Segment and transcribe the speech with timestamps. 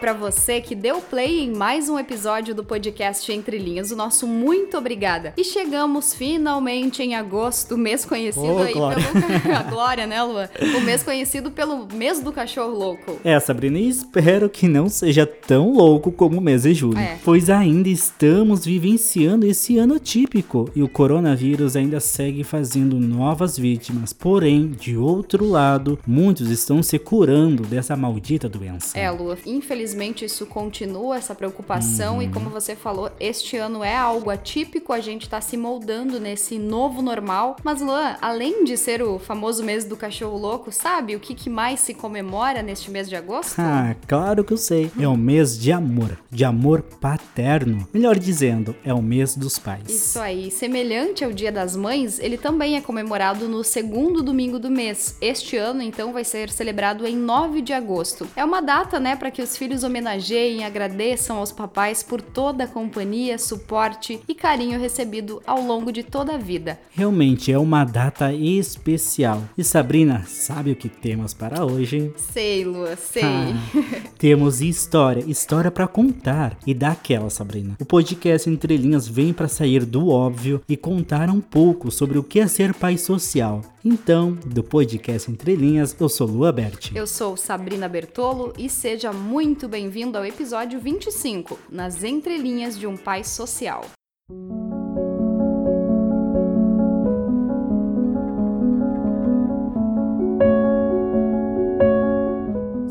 [0.00, 3.90] para você que deu play em mais um episódio do podcast Entre Linhas.
[3.90, 5.34] O nosso muito obrigada.
[5.36, 9.04] E chegamos finalmente em agosto, mês conhecido Ô, aí Glória.
[9.12, 9.20] pelo.
[9.54, 10.48] A Glória, né, Lua?
[10.78, 13.20] O mês conhecido pelo mês do cachorro louco.
[13.22, 17.18] É, Sabrina, e espero que não seja tão louco como o mês de julho, É.
[17.22, 24.14] pois ainda estamos vivenciando esse ano típico e o coronavírus ainda segue fazendo novas vítimas.
[24.14, 28.98] Porém, de outro lado, muitos estão se curando dessa maldita doença.
[28.98, 29.89] É, Lua, infelizmente
[30.24, 35.28] isso continua, essa preocupação, e como você falou, este ano é algo atípico, a gente
[35.28, 37.56] tá se moldando nesse novo normal.
[37.62, 41.48] Mas, Luan, além de ser o famoso mês do cachorro louco, sabe o que, que
[41.48, 43.60] mais se comemora neste mês de agosto?
[43.72, 44.90] Ah, claro que eu sei.
[44.98, 47.86] É o mês de amor, de amor paterno.
[47.94, 49.88] Melhor dizendo, é o mês dos pais.
[49.88, 54.70] Isso aí, semelhante ao Dia das Mães, ele também é comemorado no segundo domingo do
[54.70, 55.16] mês.
[55.20, 58.26] Este ano, então, vai ser celebrado em 9 de agosto.
[58.34, 62.64] É uma data, né, para que os filhos homenageiem e agradeçam aos papais por toda
[62.64, 66.78] a companhia, suporte e carinho recebido ao longo de toda a vida.
[66.90, 69.42] Realmente é uma data especial.
[69.56, 72.12] E Sabrina, sabe o que temos para hoje?
[72.16, 73.22] Sei, Lua, sei.
[73.24, 76.56] Ah, temos história, história pra contar.
[76.66, 77.76] E daquela, Sabrina.
[77.80, 82.22] O podcast Entre Linhas vem pra sair do óbvio e contar um pouco sobre o
[82.22, 83.62] que é ser pai social.
[83.82, 86.94] Então, do podcast Entre Linhas, eu sou Lua Berti.
[86.94, 92.96] Eu sou Sabrina Bertolo e seja muito bem-vindo ao episódio 25, nas entrelinhas de um
[92.96, 93.84] pai social.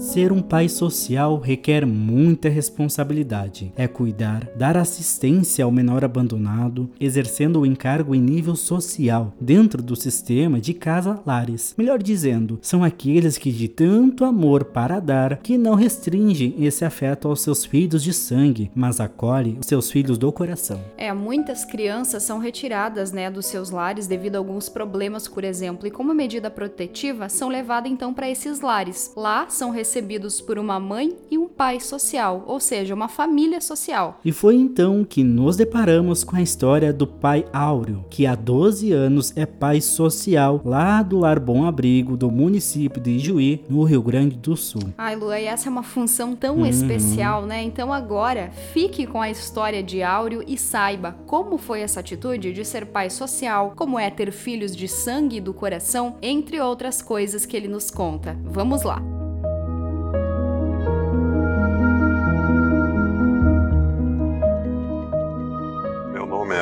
[0.09, 3.71] Ser um pai social requer muita responsabilidade.
[3.77, 9.95] É cuidar, dar assistência ao menor abandonado, exercendo o encargo em nível social, dentro do
[9.95, 11.75] sistema de casa-lares.
[11.77, 17.27] Melhor dizendo, são aqueles que de tanto amor para dar que não restringem esse afeto
[17.27, 20.81] aos seus filhos de sangue, mas acolhe os seus filhos do coração.
[20.97, 25.85] É, muitas crianças são retiradas, né, dos seus lares devido a alguns problemas, por exemplo,
[25.85, 29.13] e como medida protetiva, são levadas então para esses lares.
[29.15, 34.19] Lá são recebidos por uma mãe e um pai social, ou seja, uma família social.
[34.23, 38.93] E foi então que nos deparamos com a história do pai Áureo, que há 12
[38.93, 44.01] anos é pai social lá do Lar Bom Abrigo do município de Ijuí, no Rio
[44.01, 44.93] Grande do Sul.
[44.97, 47.61] Ai, Lua, e essa é uma função tão especial, né?
[47.61, 52.63] Então agora, fique com a história de Áureo e saiba como foi essa atitude de
[52.63, 57.45] ser pai social, como é ter filhos de sangue e do coração, entre outras coisas
[57.45, 58.37] que ele nos conta.
[58.45, 59.18] Vamos lá!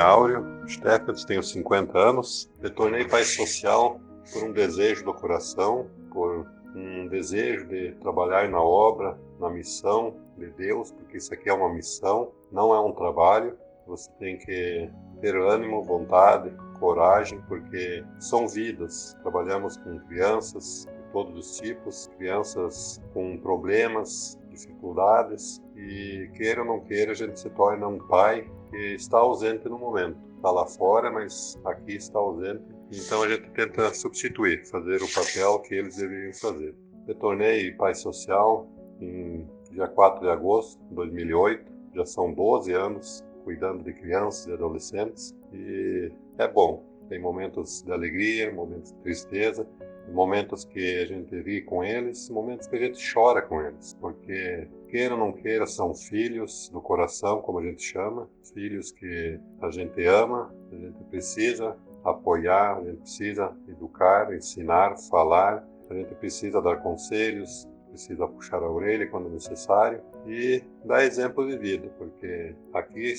[0.07, 2.49] Áureo Steffens, tenho 50 anos.
[2.61, 3.99] Me tornei pai social
[4.31, 10.49] por um desejo do coração, por um desejo de trabalhar na obra, na missão de
[10.51, 13.57] Deus, porque isso aqui é uma missão, não é um trabalho.
[13.85, 19.13] Você tem que ter ânimo, vontade, coragem, porque são vidas.
[19.21, 26.79] Trabalhamos com crianças de todos os tipos, crianças com problemas, dificuldades, e queira ou não
[26.79, 30.17] queira, a gente se torna um pai que está ausente no momento.
[30.35, 32.63] Está lá fora, mas aqui está ausente.
[32.91, 36.75] Então a gente tenta substituir, fazer o papel que eles deveriam fazer.
[37.07, 38.67] Me tornei pai social
[38.99, 41.71] em dia 4 de agosto de 2008.
[41.95, 45.35] Já são 12 anos cuidando de crianças e adolescentes.
[45.53, 46.85] E é bom.
[47.09, 49.65] Tem momentos de alegria, momentos de tristeza,
[50.11, 54.67] momentos que a gente ri com eles, momentos que a gente chora com eles, porque
[54.89, 59.69] queira ou não queira são filhos do coração, como a gente chama, filhos que a
[59.71, 66.61] gente ama, a gente precisa apoiar, a gente precisa educar, ensinar, falar, a gente precisa
[66.61, 73.13] dar conselhos, precisa puxar a orelha quando necessário e dar exemplo de vida, porque aqui,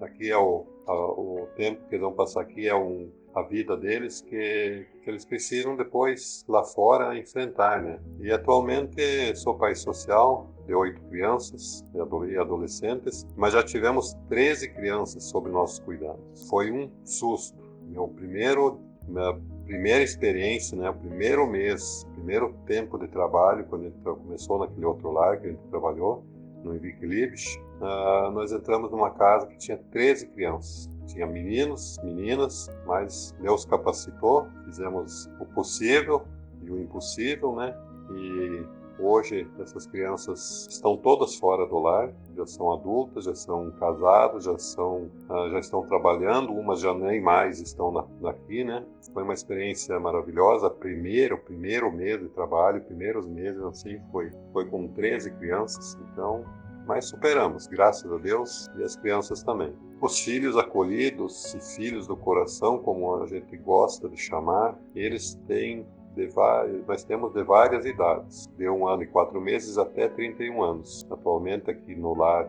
[0.00, 3.76] aqui é o, a- o tempo que eles vão passar aqui é um a vida
[3.76, 7.98] deles que, que eles precisam depois lá fora enfrentar, né?
[8.20, 14.68] E atualmente sou pai social de oito crianças e ado- adolescentes, mas já tivemos 13
[14.70, 16.48] crianças sob nossos cuidados.
[16.48, 17.58] Foi um susto.
[17.82, 20.88] Meu primeiro, minha primeira experiência, né?
[20.90, 25.46] O primeiro mês, primeiro tempo de trabalho quando a gente começou naquele outro lar que
[25.48, 26.24] a gente trabalhou
[26.62, 30.88] no Henrique Libes, ah, nós entramos numa casa que tinha 13 crianças.
[31.06, 36.26] Tinha meninos, meninas, mas Deus capacitou, fizemos o possível
[36.62, 37.76] e o impossível, né?
[38.10, 38.66] E
[38.98, 44.58] hoje essas crianças estão todas fora do lar, já são adultas, já são casadas, já
[44.58, 48.84] são, ah, já estão trabalhando, umas já nem mais estão na, daqui, né?
[49.12, 50.70] Foi uma experiência maravilhosa.
[50.70, 56.44] Primeiro, primeiro mês de trabalho, primeiros meses assim, foi, foi com 13 crianças, então
[56.86, 59.74] mas superamos, graças a Deus, e as crianças também.
[60.00, 65.86] Os filhos acolhidos e filhos do coração, como a gente gosta de chamar, eles têm
[66.14, 70.62] de várias, nós temos de várias idades, de um ano e quatro meses até 31
[70.62, 71.06] anos.
[71.10, 72.48] Atualmente aqui no lar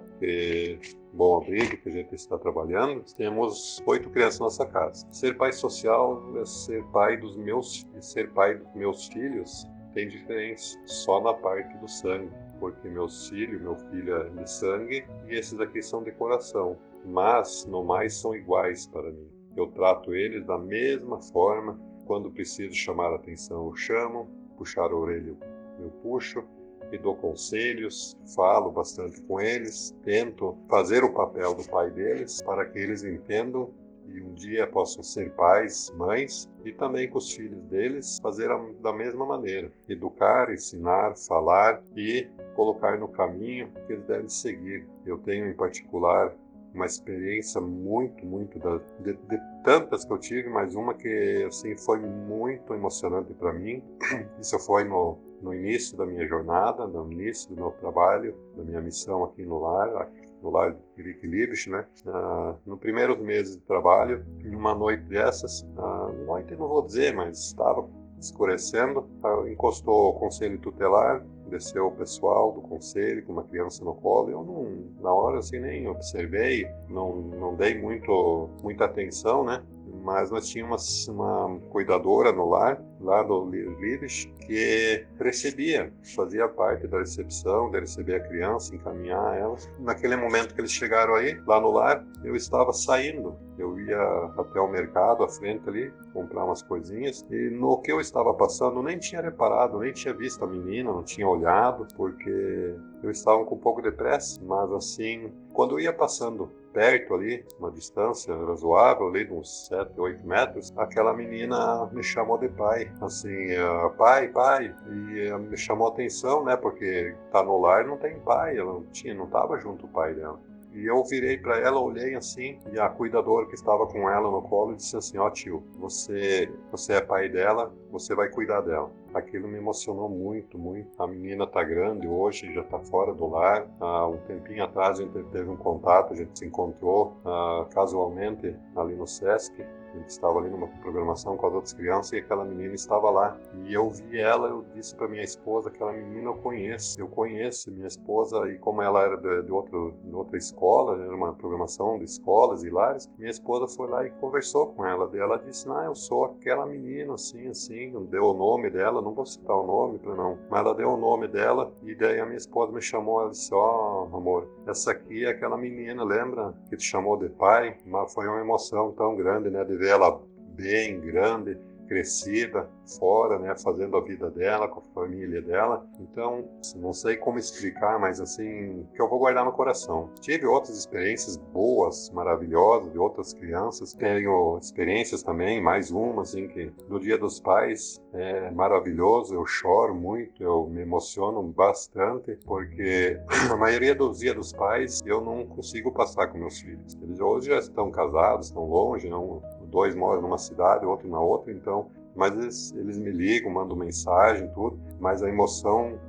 [1.14, 5.08] Bom Abrigo, que a gente está trabalhando, temos oito crianças na nossa casa.
[5.12, 9.66] Ser pai social é ser pai dos meus, ser pai dos meus filhos
[9.96, 12.30] tem diferença só na parte do sangue,
[12.60, 17.66] porque meus filhos, meu filho é de sangue e esses aqui são de coração, mas
[17.66, 19.30] no mais são iguais para mim.
[19.56, 24.96] Eu trato eles da mesma forma quando preciso chamar a atenção, eu chamo, puxar a
[24.96, 25.36] orelha,
[25.80, 26.44] eu puxo
[26.92, 32.66] e dou conselhos, falo bastante com eles, tento fazer o papel do pai deles para
[32.66, 33.74] que eles entendam
[34.08, 38.50] e um dia possam ser pais, mães e também com os filhos deles fazer
[38.82, 44.88] da mesma maneira, educar, ensinar, falar e colocar no caminho que eles devem seguir.
[45.06, 46.36] Eu tenho em particular
[46.76, 51.76] uma experiência muito, muito da, de, de, tantas que eu tive, mas uma que assim
[51.78, 53.82] foi muito emocionante para mim.
[54.40, 58.82] Isso foi no, no início da minha jornada, no início do meu trabalho, da minha
[58.82, 60.12] missão aqui no lar,
[60.50, 61.86] lar de Liebich, né?
[62.08, 67.14] Ah, no primeiros meses de trabalho, em uma noite dessas, ah, noite não vou dizer,
[67.14, 67.88] mas estava
[68.20, 73.94] escurecendo, ah, encostou o conselho tutelar desceu o pessoal do conselho com uma criança no
[73.96, 74.30] colo.
[74.30, 79.64] Eu não, na hora assim nem observei, não, não dei muito, muita atenção, né?
[80.06, 87.00] Mas nós tínhamos uma, cuidadora no lar, lá do Lives, que recebia, fazia parte da
[87.00, 89.56] recepção, de receber a criança, encaminhar ela.
[89.80, 93.36] Naquele momento que eles chegaram aí, lá no lar, eu estava saindo.
[93.58, 94.00] Eu ia
[94.38, 98.84] até o mercado à frente ali, comprar umas coisinhas, e no que eu estava passando,
[98.84, 103.56] nem tinha reparado, nem tinha visto a menina, não tinha olhado, porque eu estava com
[103.56, 109.08] um pouco de pressa, mas assim, quando eu ia passando perto ali, uma distância razoável,
[109.08, 112.92] ali de uns 7, 8 metros, aquela menina me chamou de pai.
[113.02, 114.76] Assim, uh, pai, pai.
[114.92, 116.58] E uh, me chamou a atenção, né?
[116.58, 120.14] Porque tá no lar não tem pai, ela não tinha, não tava junto o pai
[120.14, 120.38] dela.
[120.76, 124.42] E eu virei para ela, olhei assim, e a cuidadora que estava com ela no
[124.42, 128.92] colo disse assim: Ó oh, tio, você, você é pai dela, você vai cuidar dela.
[129.14, 131.02] Aquilo me emocionou muito, muito.
[131.02, 133.66] A menina tá grande hoje, já tá fora do lar.
[133.80, 138.54] Há um tempinho atrás a gente teve um contato, a gente se encontrou uh, casualmente
[138.76, 139.54] ali no Sesc
[139.96, 143.38] a gente estava ali numa programação com as outras crianças e aquela menina estava lá.
[143.66, 147.72] E eu vi ela, eu disse para minha esposa, aquela menina eu conheço, eu conheço
[147.72, 151.98] minha esposa e como ela era de, de, outro, de outra escola, era uma programação
[151.98, 155.10] de escolas e lares, minha esposa foi lá e conversou com ela.
[155.14, 159.14] E ela disse, ah, eu sou aquela menina, assim, assim, deu o nome dela, não
[159.14, 162.26] vou citar o nome para não, mas ela deu o nome dela e daí a
[162.26, 166.54] minha esposa me chamou, ela disse, ó, oh, amor, essa aqui é aquela menina, lembra?
[166.70, 167.78] Que te chamou de pai?
[167.86, 170.22] Mas foi uma emoção tão grande, né, de ver ela
[170.56, 171.58] bem grande,
[171.88, 175.86] crescida, fora, né, fazendo a vida dela, com a família dela.
[176.00, 180.10] Então, não sei como explicar, mas assim, que eu vou guardar no coração.
[180.20, 183.94] Tive outras experiências boas, maravilhosas, de outras crianças.
[183.94, 189.94] Tenho experiências também, mais uma, assim, que no Dia dos Pais é maravilhoso, eu choro
[189.94, 193.20] muito, eu me emociono bastante, porque
[193.52, 196.96] a maioria dos Dias dos Pais eu não consigo passar com meus filhos.
[197.02, 199.42] Eles hoje já estão casados, estão longe, não,
[199.76, 204.48] dois moram numa cidade, outro na outra, então mas eles, eles me ligam, mandam mensagem,
[204.54, 206.00] tudo, mas a emoção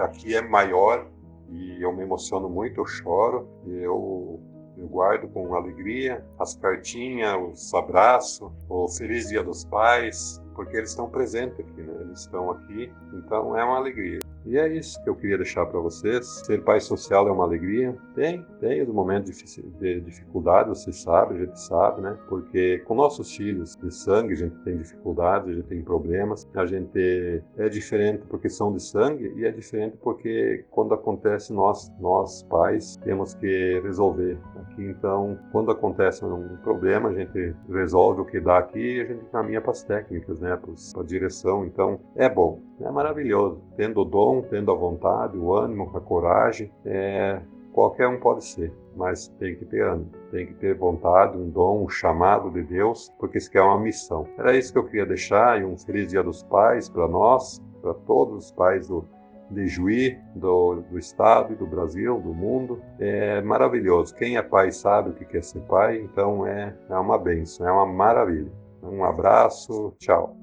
[0.00, 1.06] aqui é maior
[1.48, 4.40] e eu me emociono muito, eu choro, eu,
[4.76, 10.90] eu guardo com alegria as cartinhas, os abraços, o Feliz Dia dos Pais, porque eles
[10.90, 11.94] estão presentes aqui, né?
[12.00, 14.18] Eles estão aqui, então é uma alegria.
[14.46, 16.24] E é isso que eu queria deixar para vocês.
[16.46, 17.96] Ser pai social é uma alegria.
[18.14, 19.36] Tem, tem os momentos
[19.80, 22.16] de dificuldade, você sabe, a gente sabe, né?
[22.28, 26.48] Porque com nossos filhos de sangue a gente tem dificuldades, a gente tem problemas.
[26.54, 31.92] A gente é diferente porque são de sangue e é diferente porque quando acontece nós,
[31.98, 34.38] nós pais, temos que resolver.
[34.60, 39.04] Aqui então, quando acontece um problema, a gente resolve o que dá aqui e a
[39.06, 40.56] gente caminha para as técnicas, né?
[40.56, 41.64] Para a direção.
[41.66, 43.62] Então, é bom, é maravilhoso.
[43.76, 47.40] Tendo o dom tendo a vontade, o ânimo, a coragem, é,
[47.72, 51.84] qualquer um pode ser, mas tem que ter ânimo, tem que ter vontade, um dom,
[51.84, 54.26] um chamado de Deus, porque isso é uma missão.
[54.38, 57.94] Era isso que eu queria deixar e um feliz Dia dos Pais para nós, para
[57.94, 59.06] todos os pais do,
[59.50, 62.80] de do, do, estado do Brasil, do mundo.
[62.98, 64.14] É maravilhoso.
[64.14, 67.72] Quem é pai sabe o que quer ser pai, então é, é uma benção, é
[67.72, 68.50] uma maravilha.
[68.82, 70.36] Um abraço, tchau.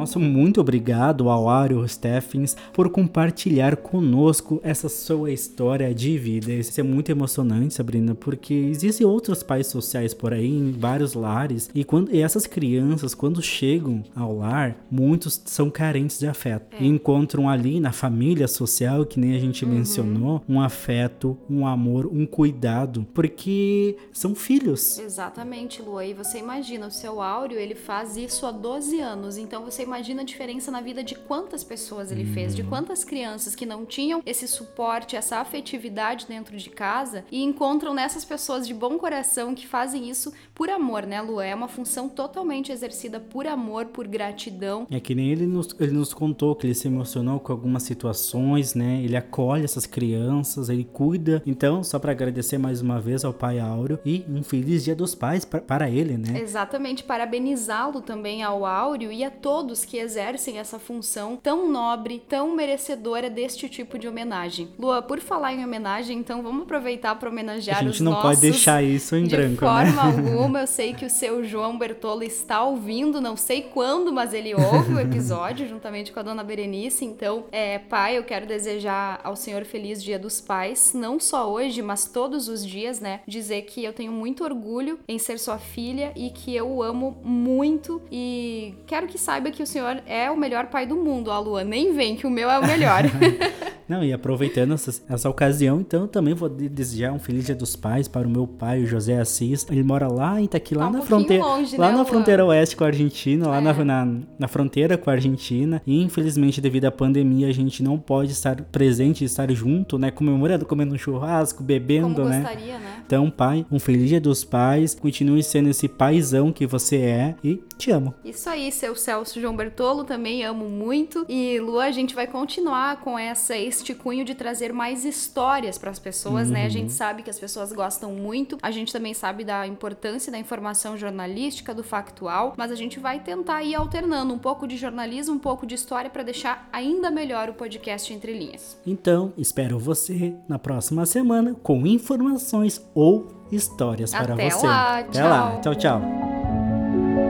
[0.00, 6.50] Nosso muito obrigado ao Ario Steffens por compartilhar conosco essa sua história de vida.
[6.52, 11.68] Isso é muito emocionante, Sabrina, porque existem outros pais sociais por aí em vários lares
[11.74, 16.82] e quando e essas crianças quando chegam ao lar, muitos são carentes de afeto é.
[16.82, 19.70] e encontram ali na família social, que nem a gente uhum.
[19.72, 24.98] mencionou, um afeto, um amor, um cuidado, porque são filhos.
[24.98, 26.06] Exatamente, Lua.
[26.06, 30.22] E você imagina, o seu Áureo, ele faz isso há 12 anos, então você imagina
[30.22, 32.68] a diferença na vida de quantas pessoas ele fez, de uhum.
[32.68, 38.24] quantas crianças que não tinham esse suporte, essa afetividade dentro de casa e encontram nessas
[38.24, 41.40] pessoas de bom coração que fazem isso por amor, né, Lu?
[41.40, 44.86] É uma função totalmente exercida por amor, por gratidão.
[44.90, 48.74] É que nem ele nos, ele nos contou que ele se emocionou com algumas situações,
[48.74, 49.00] né?
[49.02, 51.42] Ele acolhe essas crianças, ele cuida.
[51.46, 55.14] Então, só para agradecer mais uma vez ao pai Áureo e um feliz Dia dos
[55.14, 56.38] Pais pra, para ele, né?
[56.38, 62.54] Exatamente, parabenizá-lo também ao Áureo e a todos que exercem essa função tão nobre, tão
[62.54, 64.68] merecedora deste tipo de homenagem.
[64.78, 68.02] Lua, por falar em homenagem, então vamos aproveitar para homenagear os nossos.
[68.02, 69.84] A gente não pode deixar isso em de branco, né?
[70.22, 74.34] De alguma, eu sei que o seu João Bertolo está ouvindo, não sei quando, mas
[74.34, 77.04] ele ouve o episódio juntamente com a dona Berenice.
[77.04, 81.80] Então, é, pai, eu quero desejar ao senhor feliz Dia dos Pais, não só hoje,
[81.82, 83.20] mas todos os dias, né?
[83.26, 87.16] Dizer que eu tenho muito orgulho em ser sua filha e que eu o amo
[87.22, 91.38] muito e quero que saiba que o senhor é o melhor pai do mundo, a
[91.38, 91.62] Lua.
[91.62, 93.04] Nem vem que o meu é o melhor.
[93.90, 98.06] Não, e aproveitando essa, essa ocasião, então também vou desejar um feliz Dia dos Pais
[98.06, 99.66] para o meu pai, o José Assis.
[99.68, 102.44] Ele mora lá em Itaqui, lá tá um na fronteira, longe, lá né, na fronteira
[102.46, 103.60] oeste com a Argentina, lá é.
[103.60, 105.82] na, na, na, fronteira com a Argentina.
[105.86, 110.66] E infelizmente, devido à pandemia, a gente não pode estar presente, estar junto, né, comemorando,
[110.66, 112.40] comendo um churrasco, bebendo, Como né?
[112.40, 113.02] Gostaria, né?
[113.06, 114.94] Então, pai, um feliz Dia dos Pais.
[114.94, 118.14] Continue sendo esse paizão que você é e te amo.
[118.24, 121.24] Isso aí, seu Celso João Bertolo, também amo muito.
[121.28, 125.90] E Lu, a gente vai continuar com essa este cunho de trazer mais histórias para
[125.90, 126.54] as pessoas, uhum.
[126.54, 126.60] né?
[126.60, 126.70] A uhum.
[126.70, 130.96] gente sabe que as pessoas gostam muito, a gente também sabe da importância da informação
[130.96, 135.38] jornalística, do factual, mas a gente vai tentar ir alternando um pouco de jornalismo, um
[135.38, 138.78] pouco de história para deixar ainda melhor o podcast Entre Linhas.
[138.86, 144.66] Então, espero você na próxima semana com informações ou histórias Até para você.
[144.66, 145.28] Lá, Até tchau.
[145.28, 147.29] lá, tchau, tchau.